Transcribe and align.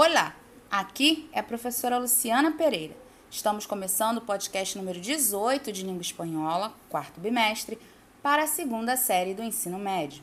Olá, 0.00 0.32
aqui 0.70 1.28
é 1.32 1.40
a 1.40 1.42
professora 1.42 1.98
Luciana 1.98 2.52
Pereira. 2.52 2.94
Estamos 3.28 3.66
começando 3.66 4.18
o 4.18 4.20
podcast 4.20 4.78
número 4.78 5.00
18 5.00 5.72
de 5.72 5.82
língua 5.82 6.02
espanhola, 6.02 6.72
quarto 6.88 7.18
bimestre, 7.20 7.76
para 8.22 8.44
a 8.44 8.46
segunda 8.46 8.96
série 8.96 9.34
do 9.34 9.42
ensino 9.42 9.76
médio. 9.76 10.22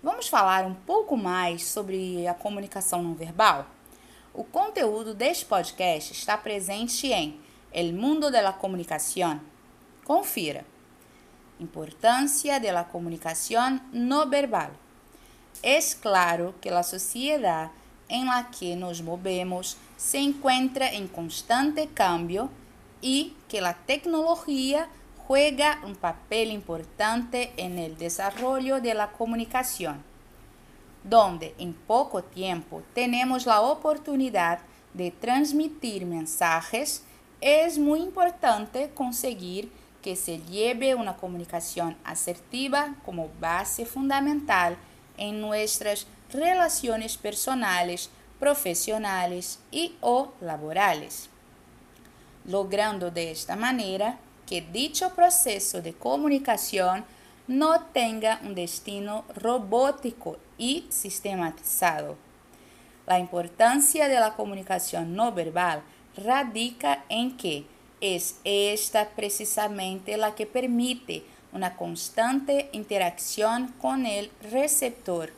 Vamos 0.00 0.28
falar 0.28 0.64
um 0.64 0.72
pouco 0.72 1.16
mais 1.16 1.64
sobre 1.64 2.28
a 2.28 2.34
comunicação 2.34 3.02
não 3.02 3.16
verbal? 3.16 3.66
O 4.32 4.44
conteúdo 4.44 5.14
deste 5.14 5.46
podcast 5.46 6.12
está 6.12 6.38
presente 6.38 7.08
em 7.08 7.40
El 7.72 7.92
Mundo 7.92 8.30
de 8.30 8.40
la 8.40 8.52
Comunicación. 8.52 9.40
Confira. 10.04 10.64
Importância 11.58 12.60
de 12.60 12.70
la 12.70 12.84
comunicación 12.84 13.82
no 13.92 14.28
verbal. 14.28 14.70
Es 15.60 15.92
claro 15.92 16.54
que 16.60 16.70
la 16.70 16.84
sociedad 16.84 17.72
en 18.08 18.26
la 18.26 18.50
que 18.50 18.76
nos 18.76 19.02
movemos 19.02 19.76
se 19.96 20.18
encuentra 20.18 20.92
en 20.92 21.08
constante 21.08 21.88
cambio 21.88 22.50
y 23.00 23.34
que 23.48 23.60
la 23.60 23.74
tecnología 23.74 24.88
juega 25.26 25.80
un 25.84 25.96
papel 25.96 26.50
importante 26.52 27.52
en 27.56 27.78
el 27.78 27.98
desarrollo 27.98 28.80
de 28.80 28.94
la 28.94 29.10
comunicación, 29.10 30.02
donde 31.02 31.54
en 31.58 31.72
poco 31.72 32.22
tiempo 32.22 32.82
tenemos 32.94 33.46
la 33.46 33.60
oportunidad 33.60 34.60
de 34.94 35.10
transmitir 35.10 36.06
mensajes, 36.06 37.02
es 37.40 37.78
muy 37.78 38.00
importante 38.00 38.90
conseguir 38.94 39.70
que 40.00 40.16
se 40.16 40.38
lleve 40.38 40.94
una 40.94 41.16
comunicación 41.16 41.96
asertiva 42.04 42.94
como 43.04 43.28
base 43.40 43.84
fundamental 43.84 44.76
en 45.18 45.40
nuestras 45.40 46.06
relaciones 46.36 47.16
personales, 47.16 48.10
profesionales 48.38 49.58
y 49.70 49.94
o 50.00 50.32
laborales, 50.40 51.28
logrando 52.44 53.10
de 53.10 53.30
esta 53.30 53.56
manera 53.56 54.18
que 54.46 54.60
dicho 54.60 55.14
proceso 55.14 55.82
de 55.82 55.94
comunicación 55.94 57.04
no 57.48 57.80
tenga 57.92 58.40
un 58.44 58.54
destino 58.54 59.24
robótico 59.34 60.36
y 60.58 60.86
sistematizado. 60.88 62.16
La 63.06 63.18
importancia 63.18 64.08
de 64.08 64.20
la 64.20 64.34
comunicación 64.34 65.14
no 65.14 65.32
verbal 65.32 65.82
radica 66.16 67.04
en 67.08 67.36
que 67.36 67.66
es 68.00 68.36
esta 68.44 69.08
precisamente 69.10 70.16
la 70.16 70.34
que 70.34 70.46
permite 70.46 71.24
una 71.52 71.76
constante 71.76 72.68
interacción 72.72 73.68
con 73.80 74.06
el 74.06 74.30
receptor, 74.50 75.32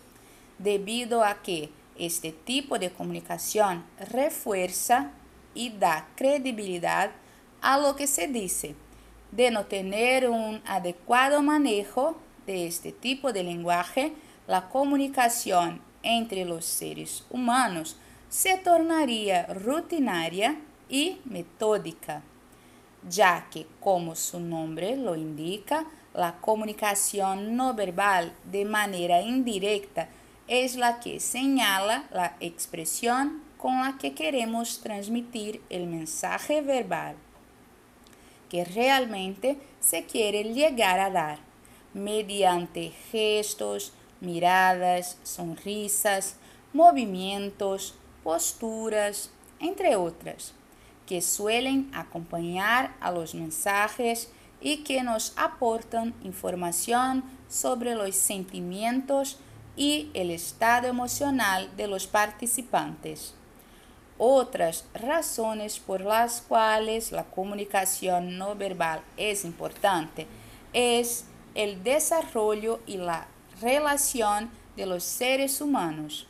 debido 0.59 1.25
a 1.25 1.42
que 1.42 1.70
este 1.97 2.33
tipo 2.33 2.78
de 2.78 2.91
comunicación 2.91 3.84
refuerza 4.11 5.11
y 5.55 5.70
da 5.70 6.09
credibilidad 6.17 7.11
a 7.61 7.78
lo 7.78 7.97
que 7.97 8.06
se 8.06 8.28
dice. 8.28 8.75
De 9.33 9.50
no 9.50 9.67
tener 9.67 10.28
un 10.28 10.62
adecuado 10.67 11.42
manejo 11.42 12.17
de 12.47 12.67
este 12.67 12.92
tipo 12.92 13.33
de 13.33 13.42
lenguaje, 13.42 14.12
la 14.47 14.69
comunicación 14.69 15.83
entre 16.03 16.45
los 16.45 16.65
seres 16.65 17.25
humanos 17.28 17.97
se 18.28 18.56
tornaría 18.59 19.47
rutinaria 19.47 20.56
y 20.89 21.19
metódica 21.25 22.22
ya 23.09 23.48
que, 23.50 23.67
como 23.81 24.15
su 24.15 24.41
nombre 24.41 24.97
lo 24.97 25.15
indica, 25.15 25.87
la 26.15 26.37
comunicación 26.41 27.56
no 27.56 27.75
verbal 27.75 28.33
de 28.50 28.65
manera 28.65 29.20
indirecta 29.20 30.09
es 30.49 30.77
la 30.77 31.01
que 31.01 31.21
señala 31.21 32.05
la 32.11 32.37
expresión 32.41 33.43
con 33.57 33.81
la 33.81 33.99
que 33.99 34.15
queremos 34.15 34.81
transmitir 34.81 35.63
el 35.69 35.87
mensaje 35.87 36.63
verbal 36.63 37.17
que 38.49 38.65
realmente 38.65 39.59
se 39.81 40.05
quiere 40.05 40.43
llegar 40.55 41.00
a 41.00 41.11
dar, 41.11 41.39
mediante 41.93 42.93
gestos, 43.11 43.93
miradas, 44.21 45.19
sonrisas, 45.22 46.37
movimientos, 46.72 47.95
posturas, 48.25 49.31
entre 49.61 49.97
otras 49.97 50.55
que 51.06 51.22
suelen 51.22 51.91
acompañar 51.95 52.95
a 53.01 53.11
los 53.11 53.34
mensajes 53.34 54.31
y 54.61 54.78
que 54.78 55.03
nos 55.03 55.33
aportan 55.37 56.15
información 56.22 57.25
sobre 57.49 57.95
los 57.95 58.15
sentimientos 58.15 59.39
y 59.78 60.11
el 60.12 60.33
estado 60.33 60.89
emocional 60.89 61.71
de 61.77 61.87
los 61.87 62.09
participantes. 62.09 63.33
Otras 64.19 64.84
razones 64.93 65.78
por 65.78 66.00
las 66.00 66.43
cuales 66.43 67.12
la 67.12 67.22
comunicación 67.22 68.37
no 68.37 68.56
verbal 68.56 69.00
es 69.16 69.44
importante 69.44 70.27
es 70.72 71.25
el 71.55 71.83
desarrollo 71.84 72.81
y 72.87 72.97
la 72.97 73.28
relación 73.61 74.50
de 74.77 74.87
los 74.87 75.05
seres 75.05 75.61
humanos. 75.61 76.27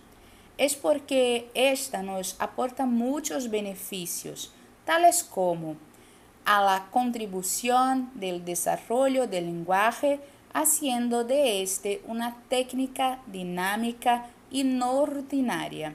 Es 0.59 0.75
porque 0.75 1.51
esta 1.55 2.03
nos 2.03 2.37
aporta 2.39 2.85
muchos 2.85 3.49
beneficios, 3.49 4.53
tales 4.85 5.25
como 5.25 5.77
a 6.45 6.63
la 6.63 6.89
contribución 6.91 8.11
del 8.15 8.45
desarrollo 8.45 9.27
del 9.27 9.47
lenguaje, 9.47 10.21
haciendo 10.53 11.25
de 11.25 11.63
este 11.63 12.03
una 12.07 12.43
técnica 12.49 13.21
dinámica 13.27 14.31
y 14.51 14.65
no 14.65 15.07
rutinaria, 15.07 15.95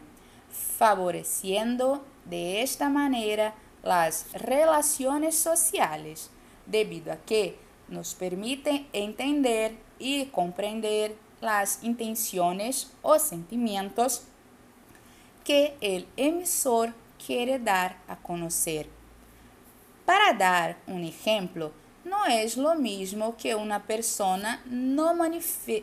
favoreciendo 0.78 2.04
de 2.26 2.62
esta 2.62 2.90
manera 2.90 3.56
las 3.84 4.32
relaciones 4.34 5.36
sociales, 5.36 6.30
debido 6.66 7.12
a 7.12 7.18
que 7.18 7.58
nos 7.90 8.14
permite 8.16 8.86
entender 8.94 9.76
y 10.00 10.26
comprender 10.26 11.16
las 11.42 11.84
intenciones 11.84 12.94
o 13.02 13.20
sentimientos 13.20 14.24
que 15.44 15.76
el 15.82 16.08
emisor 16.16 16.94
quiere 17.26 17.60
dar 17.60 17.98
a 18.08 18.16
conocer. 18.16 18.88
Para 20.06 20.34
dar 20.34 20.78
un 20.88 21.04
ejemplo, 21.04 21.72
no 22.04 22.26
es 22.26 22.58
lo 22.58 22.76
mismo 22.76 23.38
que 23.38 23.56
una 23.56 23.84
persona 23.84 24.62
no, 24.66 25.14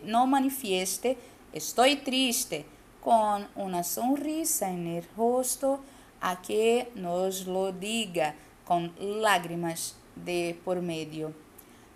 no 0.05 0.27
manifieste 0.27 1.19
estoy 1.53 1.97
triste 1.97 2.67
con 3.03 3.49
una 3.55 3.83
sonrisa 3.83 4.71
en 4.71 4.87
el 4.87 5.07
rostro 5.17 5.81
a 6.21 6.43
que 6.43 6.91
nos 6.95 7.47
lo 7.47 7.73
diga 7.73 8.35
con 8.65 8.93
lágrimas 8.99 9.97
de 10.15 10.59
por 10.65 10.83
medio, 10.83 11.33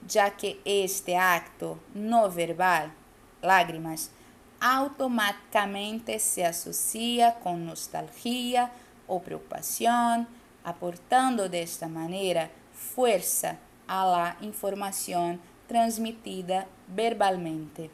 ya 0.09 0.37
que 0.37 0.61
este 0.65 1.17
acto 1.17 1.79
no 1.95 2.31
verbal, 2.31 2.93
lágrimas, 3.43 4.11
automáticamente 4.61 6.19
se 6.19 6.47
asocia 6.47 7.35
con 7.41 7.67
nostalgia, 7.67 8.73
o 9.07 9.21
preocupación, 9.21 10.27
aportando 10.65 11.49
de 11.49 11.63
esta 11.63 11.89
manera 11.89 12.51
fuerza 12.73 13.59
a 14.01 14.05
la 14.07 14.37
información 14.41 15.41
transmitida 15.69 16.67
verbalmente. 16.89 17.91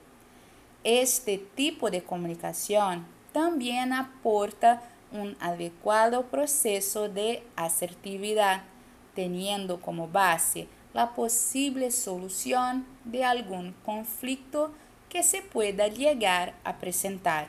Este 0.82 1.38
tipo 1.38 1.90
de 1.90 2.02
comunicación 2.02 3.06
también 3.32 3.92
aporta 3.92 4.82
un 5.12 5.36
adecuado 5.40 6.24
proceso 6.26 7.08
de 7.08 7.42
asertividad, 7.56 8.62
teniendo 9.14 9.80
como 9.80 10.08
base 10.08 10.68
la 10.94 11.10
posible 11.14 11.90
solución 11.90 12.86
de 13.04 13.24
algún 13.24 13.74
conflicto 13.84 14.72
que 15.08 15.22
se 15.22 15.42
pueda 15.42 15.88
llegar 15.88 16.54
a 16.64 16.76
presentar. 16.76 17.48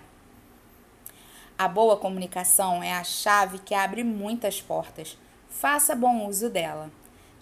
A 1.58 1.68
boa 1.68 1.98
comunicação 1.98 2.82
é 2.82 2.92
a 2.92 3.04
chave 3.04 3.60
que 3.60 3.76
abre 3.76 4.04
muitas 4.04 4.60
portas. 4.60 5.18
Faça 5.50 5.96
bom 5.96 6.28
uso 6.28 6.50
dela. 6.50 6.90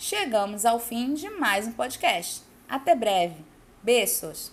Chegamos 0.02 0.64
ao 0.64 0.80
fim 0.80 1.14
de 1.14 1.30
mais 1.30 1.68
um 1.68 1.74
podcast. 1.74 2.42
Até 2.70 2.96
breve. 2.96 3.36
Beijos! 3.84 4.50